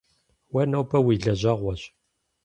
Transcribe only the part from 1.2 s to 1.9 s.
лэжьэгъуэщ.